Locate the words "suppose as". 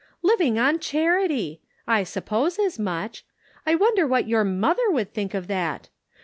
2.05-2.79